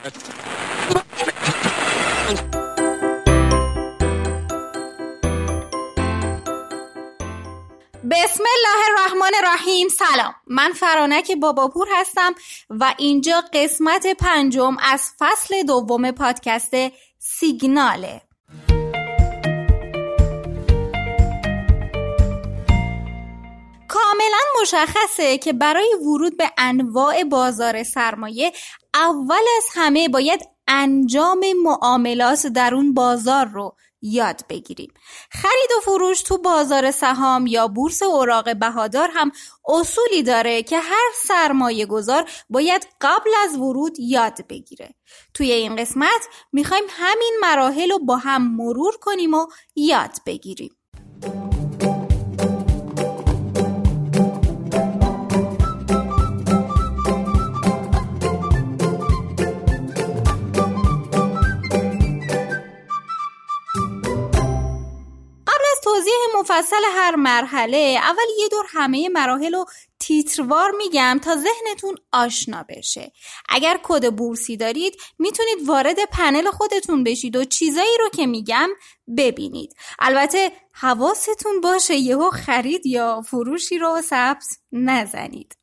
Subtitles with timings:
[0.00, 0.12] بسم
[8.56, 9.88] الله الرحمن الرحیم.
[9.88, 10.34] سلام.
[10.46, 12.34] من فرانک باباپور هستم
[12.70, 16.74] و اینجا قسمت پنجم از فصل دوم پادکست
[17.18, 18.22] سیگناله.
[23.88, 28.52] کاملا مشخصه که برای ورود به انواع بازار سرمایه
[28.94, 34.92] اول از همه باید انجام معاملات در اون بازار رو یاد بگیریم.
[35.30, 39.32] خرید و فروش تو بازار سهام یا بورس اوراق بهادار هم
[39.68, 44.94] اصولی داره که هر سرمایه گذار باید قبل از ورود یاد بگیره.
[45.34, 49.46] توی این قسمت می‌خوایم همین مراحل رو با هم مرور کنیم و
[49.76, 50.76] یاد بگیریم.
[66.60, 67.98] مفصل هر مرحله.
[68.02, 69.64] اول یه دور همه مراحل رو
[70.00, 73.12] تیتروار میگم تا ذهنتون آشنا بشه.
[73.48, 78.68] اگر کد بورسی دارید می‌تونید وارد پنل خودتون بشید و چیزایی رو که میگم
[79.16, 79.74] ببینید.
[79.98, 85.56] البته حواستون باشه یهو خرید یا فروشی رو سبز نزنید.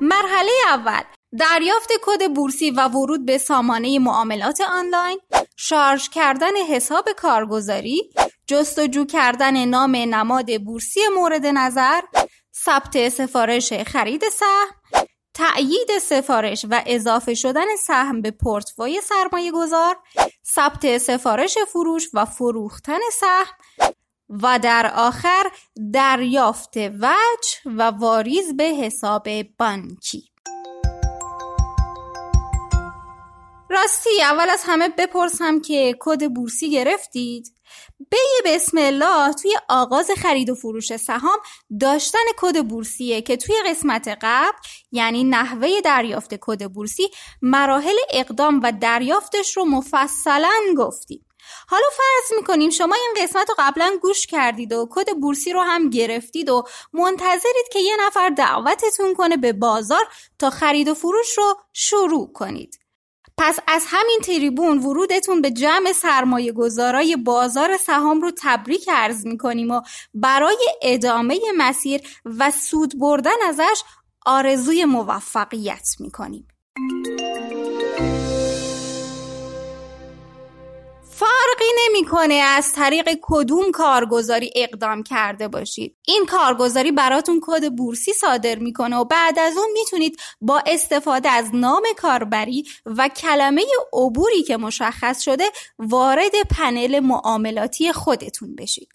[0.00, 1.02] مرحله اول
[1.38, 5.20] دریافت کد بورسی و ورود به سامانه معاملات آنلاین.
[5.62, 8.10] شارژ کردن حساب کارگزاری
[8.46, 12.00] جستجو کردن نام نماد بورسی مورد نظر
[12.64, 15.00] ثبت سفارش خرید سهم
[15.34, 19.96] تأیید سفارش و اضافه شدن سهم به پورتفوی سرمایه گذار
[20.54, 23.90] ثبت سفارش فروش و فروختن سهم
[24.42, 25.50] و در آخر
[25.92, 30.29] دریافت وجه و واریز به حساب بانکی.
[33.70, 37.54] راستی اول از همه بپرسم که کد بورسی گرفتید؟
[38.10, 41.38] به بسم الله توی آغاز خرید و فروش سهام
[41.80, 44.58] داشتن کد بورسیه که توی قسمت قبل
[44.92, 47.10] یعنی نحوه دریافت کد بورسی
[47.42, 51.26] مراحل اقدام و دریافتش رو مفصلا گفتیم.
[51.68, 55.90] حالا فرض می‌کنیم شما این قسمت رو قبلا گوش کردید و کد بورسی رو هم
[55.90, 60.08] گرفتید و منتظرید که یه نفر دعوتتون کنه به بازار
[60.38, 62.79] تا خرید و فروش رو شروع کنید.
[63.42, 69.70] پس از همین تریبون ورودتون به جمع سرمایه گذارای بازار سهام رو تبریک عرض می‌کنیم
[69.70, 69.80] و
[70.14, 73.82] برای ادامه مسیر و سود بردن ازش
[74.26, 76.48] آرزوی موفقیت می‌کنیم.
[81.20, 85.96] فرقی نمی‌کنه از طریق کدوم کارگزاری اقدام کرده باشید.
[86.06, 91.54] این کارگزاری براتون کد بورسی صادر می‌کنه و بعد از اون می‌تونید با استفاده از
[91.54, 95.44] نام کاربری و کلمه عبوری که مشخص شده
[95.78, 98.88] وارد پنل معاملاتی خودتون بشید.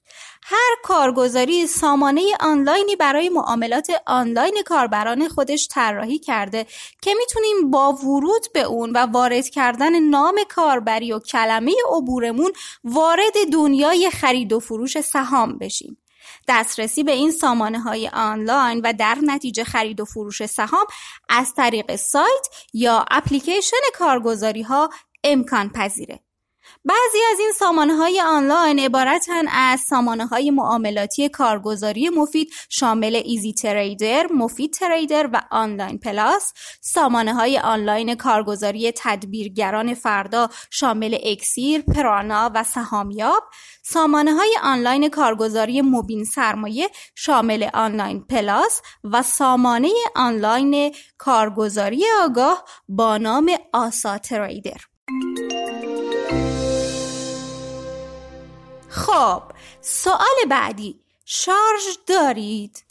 [0.48, 6.66] هر کارگزاری سامانه آنلاینی برای معاملات آنلاین کاربران خودش طراحی کرده
[7.02, 12.52] که می‌تونیم با ورود به اون و وارد کردن نام کاربری و کلمه عبورمون
[12.84, 15.98] وارد دنیای خرید و فروش سهام بشیم.
[16.48, 20.86] دسترسی به این سامانه های آنلاین و در نتیجه خرید و فروش سهام
[21.30, 24.90] از طریق سایت یا اپلیکیشن کارگزاری ها
[25.24, 26.25] امکان پذیره.
[26.86, 33.54] بعضی از این سامانه های آنلاین عبارتن از سامانه های معاملاتی کارگزاری مفید شامل Easy
[33.54, 42.52] Trader، مفید Trader و Online Plus، سامانه های آنلاین کارگزاری تدبیرگران فردا شامل اکسیر، پرانا
[42.56, 43.44] و سهامیاب،
[43.84, 53.18] سامانه های آنلاین کارگزاری مبین سرمایه شامل آنلاین پلاس و سامانه آنلاین کارگزاری آگاه با
[53.18, 54.82] نام آسا تریدر.
[58.96, 59.44] خب
[59.82, 61.00] سوال بعدی.
[61.26, 62.84] شارژ دارید؟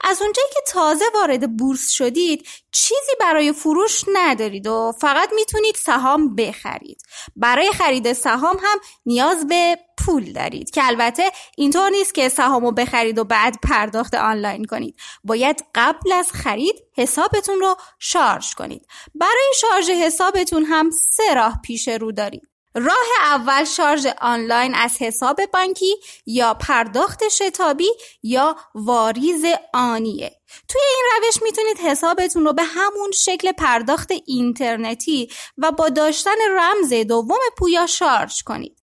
[0.00, 6.34] از اونجایی که تازه وارد بورس شدید چیزی برای فروش ندارید و فقط می‌تونید سهام
[6.36, 7.02] بخرید.
[7.36, 12.72] برای خرید سهام هم نیاز به پول دارید که البته اینطور نیست که سهام رو
[12.72, 14.96] بخرید و بعد پرداخت آنلاین کنید.
[15.24, 18.86] باید قبل از خرید حسابتون رو شارژ کنید.
[19.14, 22.55] برای شارژ حسابتون هم سه راه پیش رو دارید.
[22.76, 25.96] راه اول شارژ آنلاین از حساب بانکی
[26.26, 27.90] یا پرداخت شتابی
[28.22, 29.44] یا واریز
[29.74, 30.30] آنیه.
[30.68, 36.92] توی این روش می‌تونید حسابتون رو به همون شکل پرداخت اینترنتی و با داشتن رمز
[36.92, 38.85] دوم پویا شارژ کنید.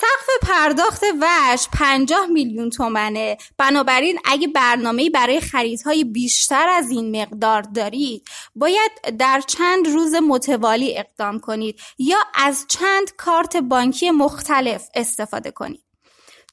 [0.00, 3.36] سقف پرداخت وش 50 میلیون تومنه.
[3.58, 8.24] بنابراین اگه برنامه برای خریدهای بیشتر از این مقدار دارید
[8.54, 15.89] باید در چند روز متوالی اقدام کنید یا از چند کارت بانکی مختلف استفاده کنید.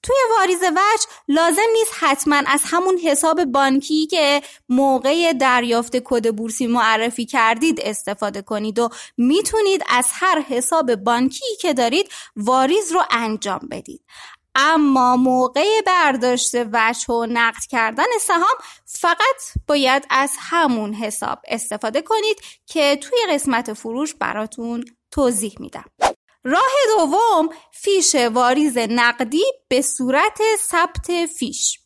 [0.03, 6.67] توی واریز وجه لازم نیست حتما از همون حساب بانکی که موقع دریافت کد بورسی
[6.67, 13.59] معرفی کردید استفاده کنید و می‌تونید از هر حساب بانکی که دارید واریز رو انجام
[13.71, 14.01] بدید.
[14.55, 22.41] اما موقع برداشت وجه و نقد کردن سهام فقط باید از همون حساب استفاده کنید
[22.65, 25.85] که توی قسمت فروش براتون توضیح میدم.
[26.47, 30.39] راه دوم فیش واریز نقدی به صورت
[30.69, 31.79] ثبت فیش.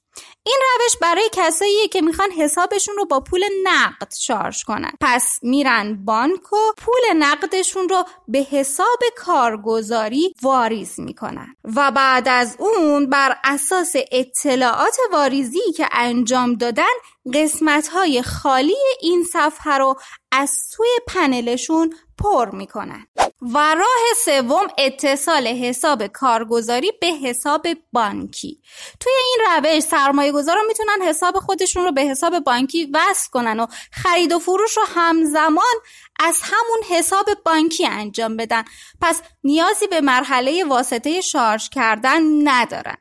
[0.44, 4.92] این روش برای کساییه که می‌خوان حسابشون رو با پول نقد شارژ کنن.
[5.02, 11.56] پس میرن بانک و پول نقدشون رو به حساب کارگزاری واریز می‌کنن.
[11.76, 16.94] و بعد از اون بر اساس اطلاعات واریزی که انجام دادن
[17.34, 19.96] قسمت های خالی این صفحه رو
[20.32, 23.08] از توی پنلشون پر می‌کنن.
[23.42, 28.62] و راه سوم اتصال حساب کارگزاری به حساب بانکی.
[29.00, 33.68] توی این روش سرمایه گذارا می‌تونن حساب خودشون رو به حساب بانکی وصل کنن و
[33.92, 35.76] خرید و فروش رو همزمان
[36.20, 38.64] از همون حساب بانکی انجام بدن.
[39.02, 42.98] پس نیازی به مرحله واسطه شارژ کردن ندارن.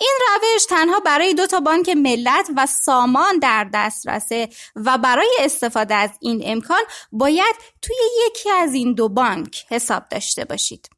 [0.00, 5.94] این روش تنها برای دو تا بانک ملت و سامان در دسترسه و برای استفاده
[5.94, 6.82] از این امکان
[7.12, 10.88] باید توی یکی از این دو بانک حساب داشته باشید.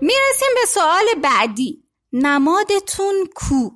[0.00, 1.84] می‌رسیم به سوال بعدی.
[2.12, 3.70] نمادتون کو؟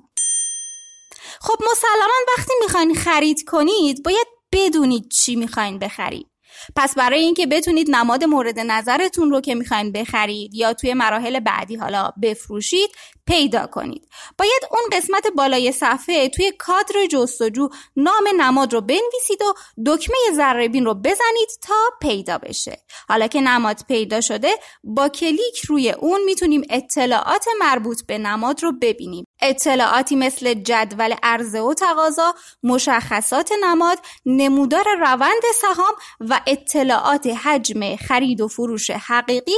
[1.41, 6.32] خب مسلما وقتی می‌خواین خرید کنید باید بدونید چی می‌خواین بخرید.
[6.75, 11.75] پس برای اینکه بتونید نماد مورد نظرتون رو که می‌خواین بخرید یا توی مراحل بعدی
[11.75, 12.89] حالا بفروشید
[13.25, 14.07] پیدا کنید.
[14.37, 19.53] باید اون قسمت بالای صفحه توی کادر جستجو نام نماد رو بنویسید و
[19.85, 22.77] دکمه ذره رو بزنید تا پیدا بشه.
[23.09, 24.49] حالا که نماد پیدا شده
[24.83, 29.25] با کلیک روی اون می‌تونیم اطلاعات مربوط به نماد رو ببینیم.
[29.43, 38.41] اطلاعاتی مثل جدول عرضه و تقاضا مشخصات نماد نمودار روند سهام و اطلاعات حجم خرید
[38.41, 39.57] و فروش حقیقی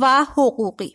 [0.00, 0.94] و حقوقی.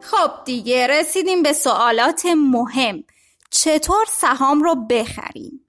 [0.00, 3.04] خب دیگه رسیدیم به سوالات مهم.
[3.50, 5.63] چطور سهام رو بخریم؟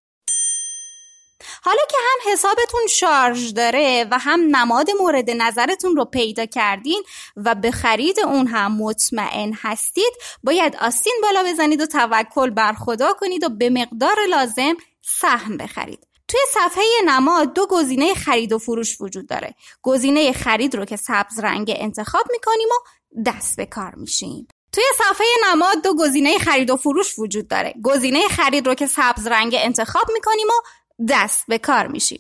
[1.66, 7.04] حالا که هم حسابتون شارژ داره و هم نماد مورد نظرتون رو پیدا کردین
[7.36, 10.14] و به خرید اون هم مطمئن هستید
[10.44, 16.08] باید آستین بالا بزنید و توکل بر خدا کنید و به مقدار لازم سهم بخرید.
[16.28, 19.56] توی صفحه نماد دو گزینه خرید و فروش وجود داره.
[19.82, 24.48] گزینه خرید رو که سبز رنگ انتخاب می‌کنیم و دست به کار میشیم.
[24.72, 27.74] توی صفحه نماد دو گزینه خرید و فروش وجود داره.
[27.84, 32.20] گزینه خرید رو که سبز رنگ انتخاب می‌کنیم و دست به کار میشیم.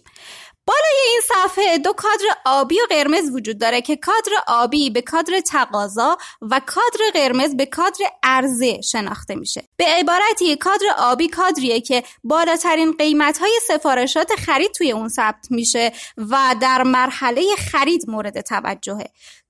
[0.68, 5.39] بالای این صفحه دو کادر آبی و قرمز وجود داره که کادر آبی به کادر
[5.39, 9.63] تقاضا و کادر قرمز به کادر عرضه شناخته میشه.
[9.77, 15.91] به عبارتی کادر آبی کادریه که بالاترین قیمت های سفارشات خرید توی اون ثبت میشه
[16.17, 19.05] و در مرحله خرید مورد توجهه.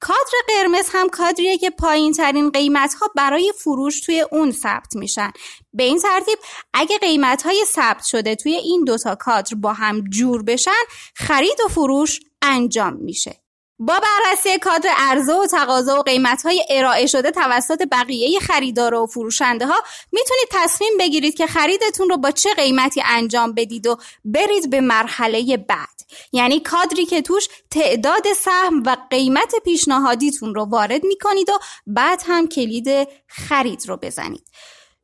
[0.07, 5.31] کادر قرمز هم کادریه که پایین ترین قیمت ها برای فروش توی اون ثبت میشن.
[5.74, 6.39] به این ترتیب
[6.74, 10.71] اگه قیمت های ثبت شده توی این دوتا کادر با هم جور بشن
[11.15, 13.41] خرید و فروش انجام میشه.
[13.79, 19.05] با بررسی کادر عرضه و تقاضا و قیمت های ارائه شده توسط بقیه خریدار و
[19.05, 24.69] فروشنده ها می‌تونید تصمیم بگیرید که خریدتون رو با چه قیمتی انجام بدید و برید
[24.69, 25.94] به مرحله بعد.
[26.31, 32.47] یعنی کادری که توش تعداد سهم و قیمت پیشنهادیتون رو وارد می‌کنید و بعد هم
[32.47, 34.45] کلید خرید رو بزنید.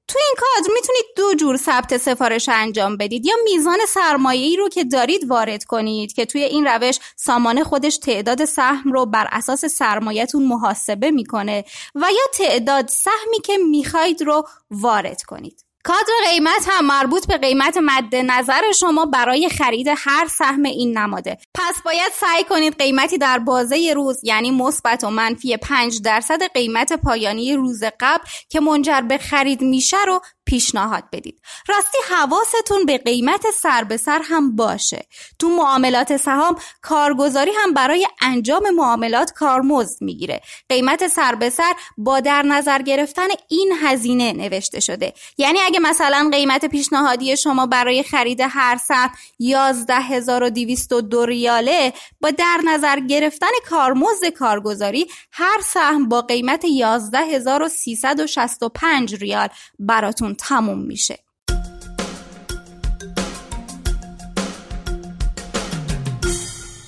[0.08, 3.25] تو این کادر می‌تونید دو جور ثبت سفارش انجام بدید.
[3.25, 7.98] یا میزان سرمایه ای رو که دارید وارد کنید که توی این روش سامان خودش
[7.98, 11.65] تعداد سهم رو بر اساس سرمایهتون محاسبه می‌کنه
[11.96, 15.71] و یا تعداد سهمی که می‌خواید رو وارد کنید.
[15.84, 21.38] کادر قیمت هم مربوط به قیمت مد نظر شما برای خرید هر سهم این نماده.
[21.54, 26.94] پس باید سعی کنید قیمتی در بازه روز یعنی مثبت و منفی 5 درصد قیمت
[26.94, 31.42] پایانی روز قبل که منجر به خرید میشه رو پیشنهاد بدید.
[31.68, 35.06] راستی حواستون به قیمت سر به سر هم باشه.
[35.40, 40.42] تو معاملات سهام کارگزاری هم برای انجام معاملات کارمزد می‌گیره.
[40.70, 45.14] قیمت سر به سر با در نظر گرفتن این هزینه نوشته شده.
[45.38, 53.00] یعنی اگه مثلا قیمت پیشنهادی شما برای خرید هر سهم 11202 ریاله با در نظر
[53.00, 59.48] گرفتن کارمزد کارگزاری هر سهم با قیمت 11365 ریال
[59.80, 61.20] براتون تموم میشه.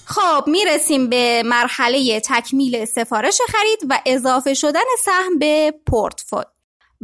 [0.05, 6.52] خب می‌رسیم به مرحله تکمیل سفارش خرید و اضافه شدن سهم به پورتفولیو.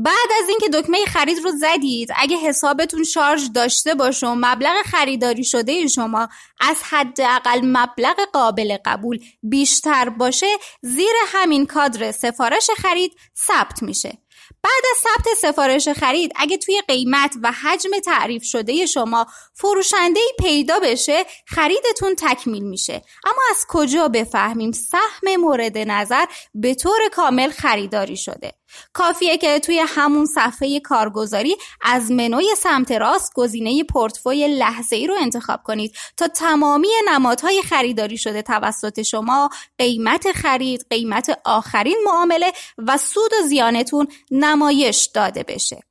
[0.02, 5.44] بعد از اینکه دکمه خرید رو زدید اگه حسابتون شارژ داشته باشه و مبلغ خریداری
[5.44, 6.30] شده شما
[6.60, 10.48] از حداقل مبلغ قابل قبول بیشتر باشه
[10.82, 13.12] زیر همین کادر سفارش خرید
[13.48, 14.18] ثبت میشه.
[14.64, 20.80] بعد از ثبت سفارش خرید اگه توی قیمت و حجم تعریف شده شما فروشنده پیدا
[20.80, 23.02] بشه خریدتون تکمیل میشه.
[23.26, 28.59] اما از کجا بفهمیم؟ سهم مورد نظر به طور کامل خریداری شده.
[28.94, 35.16] کافیه که توی همون صفحه کارگزاری از منوی سمت راست گزینه پورتفوی لحظه ای رو
[35.20, 42.98] انتخاب کنید تا تمامی نمادهای خریداری شده توسط شما قیمت خرید، قیمت آخرین معامله و
[42.98, 45.84] سود و زیانتون نمایش داده بشه.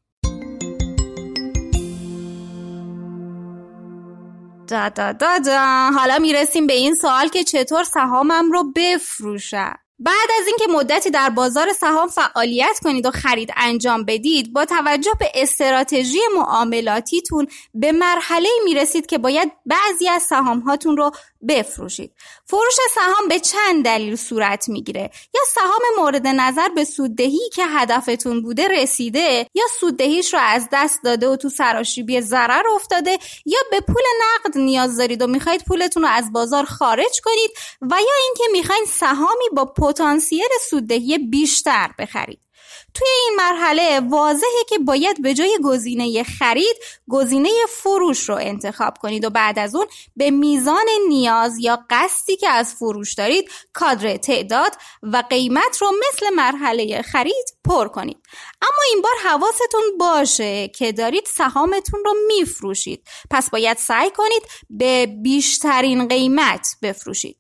[4.68, 5.90] دا دا دا دا.
[5.94, 11.31] حالا می‌رسیم به این سوال که چطور سهامم رو بفروشم بعد از اینکه مدتی در
[11.31, 18.49] بازار سهام فعالیت کنید و خرید انجام بدید با توجه به استراتژی معاملاتیتون به مرحله
[18.64, 21.11] می رسید که باید بعضی از سهام هاتون رو
[21.49, 22.12] بفروشید.
[22.47, 28.43] فروش سهام به چند دلیل صورت می‌گیره؟ یا سهام مورد نظر به سوددهی که هدفتون
[28.43, 33.81] بوده رسیده یا سوددهیش رو از دست داده و تو سراشیبی ضرر افتاده یا به
[33.81, 37.50] پول نقد نیاز دارید و می‌خواید پولتون رو از بازار خارج کنید
[37.81, 42.40] و یا اینکه می‌خواید سهامی با پتانسیل سوددهی بیشتر بخرید.
[42.95, 46.76] توی این مرحله واضحه که باید به جای گزینه خرید
[47.09, 52.49] گزینه فروش رو انتخاب کنید و بعد از اون به میزان نیاز یا قصدی که
[52.49, 58.18] از فروش دارید کادر تعداد و قیمت رو مثل مرحله خرید پر کنید.
[58.62, 63.04] اما این بار حواستون باشه که دارید سهامتون رو میفروشید.
[63.30, 67.37] پس باید سعی کنید به بیشترین قیمت بفروشید.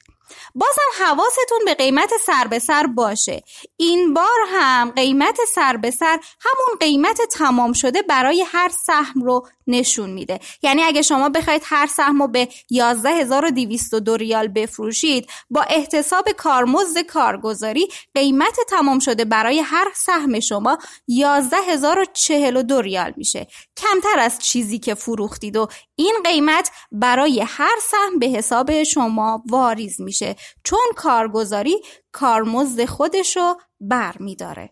[0.54, 3.42] بازم حواستون به قیمت سر به سر باشه.
[3.76, 9.46] این بار هم قیمت سر به سر همون قیمت تمام شده برای هر سهم رو
[9.66, 10.40] نشون میده.
[10.62, 17.88] یعنی اگه شما بخواید هر سهم رو به 11202 ریال بفروشید با احتساب کارمزد کارگزاری
[18.14, 23.46] قیمت تمام شده برای هر سهم شما 11042 ریال میشه.
[23.76, 30.00] کمتر از چیزی که فروختید و این قیمت برای هر سهم به حساب شما واریز
[30.00, 30.17] میشه.
[30.64, 31.82] چون کارگزاری
[32.12, 34.70] کارمزد خودشو بر میداره.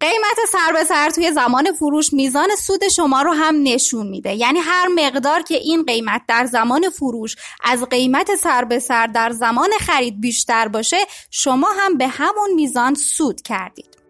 [0.00, 4.34] قیمت سر به سر توی زمان فروش میزان سود شما رو هم نشون میده.
[4.34, 9.30] یعنی هر مقدار که این قیمت در زمان فروش از قیمت سر به سر در
[9.30, 10.96] زمان خرید بیشتر باشه
[11.30, 14.05] شما هم به همون میزان سود کردید.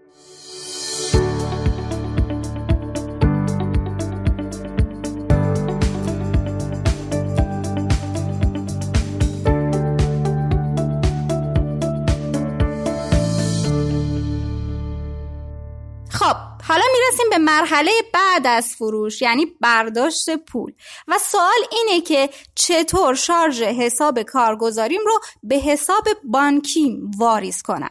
[17.46, 20.72] مرحله بعد از فروش یعنی برداشت پول.
[21.08, 27.90] و سوال اینه که چطور شارژ حساب کارگزاریم رو به حساب بانکیم واریز کنم.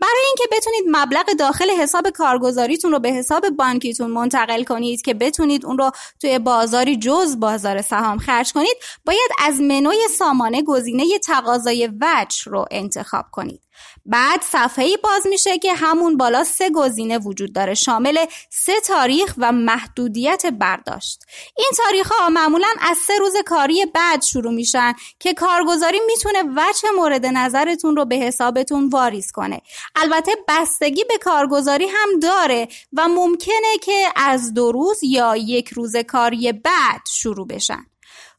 [0.00, 5.66] برای اینکه بتونید مبلغ داخل حساب کارگزاریتون رو به حساب بانکیتون منتقل کنید که بتونید
[5.66, 11.90] اون رو توی بازاری جز بازار سهام خرج کنید باید از منوی سامانه گزینه تقاضای
[12.00, 13.65] وجه رو انتخاب کنید.
[14.06, 17.74] بعد صفحه باز میشه که همون بالا سه گزینه وجود داره.
[17.74, 21.24] شامل سه تاریخ و محدودیت برداشت.
[21.56, 26.90] این تاریخ ها معمولا از سه روز کاری بعد شروع میشن که کارگزاری می‌تونه وجه
[26.96, 29.60] مورد نظرتون رو به حسابتون واریز کنه.
[29.96, 35.96] البته بستگی به کارگزاری هم داره و ممکنه که از دو روز یا یک روز
[35.96, 37.86] کاری بعد شروع بشن.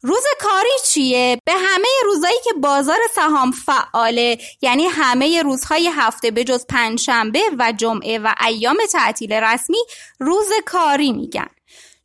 [0.02, 6.44] روز کاری چیه؟ به همه روزایی که بازار سهام فعاله یعنی همه روزهای هفته به
[6.44, 9.78] جز پنجشنبه و جمعه و ایام تعطیل رسمی
[10.20, 11.48] روز کاری میگن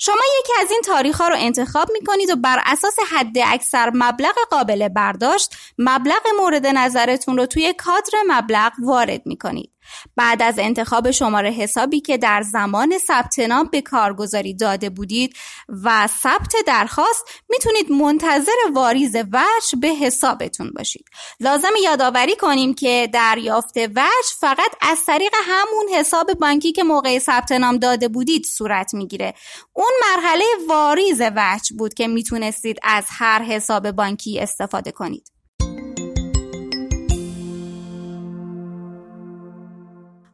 [0.05, 3.91] شما یکی از این تاریخ ها رو انتخاب می کنید و بر اساس حد اکثر
[3.95, 9.72] مبلغ قابل برداشت مبلغ مورد نظرتون رو توی کادر مبلغ وارد می کنید.
[10.17, 15.37] بعد از انتخاب شماره حسابی که در زمان ثبت نام به کارگزاری داده بودید
[15.85, 21.05] و ثبت درخواست می‌تونید منتظر واریز وجه به حسابتون باشید.
[21.41, 27.53] لازم یادآوری کنیم که دریافت وجه فقط از طریق همون حساب بانکی که موقع ثبت
[27.53, 29.35] نام داده بودید صورت می‌گیره.
[29.73, 35.32] اون مرحله واریز وجه بود که می‌تونستید از هر حساب بانکی استفاده کنید.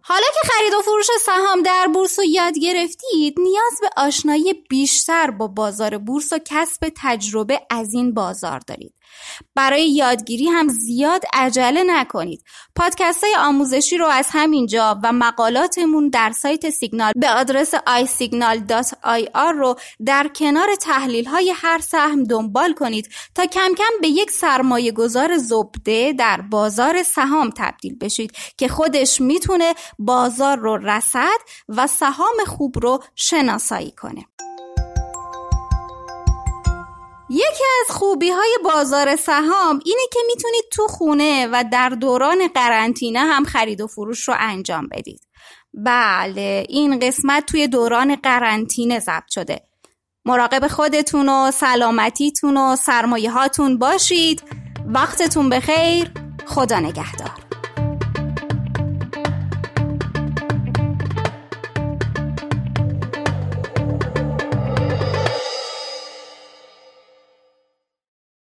[0.09, 5.31] حالا که خرید و فروش سهام در بورس رو یاد گرفتید نیاز به آشنایی بیشتر
[5.31, 8.95] با بازار بورس و کسب تجربه از این بازار دارید.
[9.55, 12.45] برای یادگیری هم زیاد عجله نکنید.
[12.77, 19.75] پادکست های آموزشی رو از همینجا و مقالاتمون در سایت سیگنال به آدرس isignal.ir رو
[20.07, 25.37] در کنار تحلیل های هر سهم دنبال کنید تا کم کم به یک سرمایه گذار
[25.37, 31.39] زبده در بازار سهام تبدیل بشید که خودش می‌تونه بازار رو رسد
[31.69, 34.25] و سهام خوب رو شناسایی کنه.
[37.31, 43.21] یکی از خوبی های بازار سهام اینه که می‌تونید تو خونه و در دوران قرنطینه
[43.21, 45.21] هم خرید و فروش رو انجام بدید.
[45.75, 49.61] بله این قسمت توی دوران قرنطینه ضبط شده.
[50.25, 54.43] مراقب خودتون و سلامتیتون و سرمایه هاتون باشید.
[54.87, 56.13] وقتتون بخیر.
[56.47, 57.48] خدا نگهدار.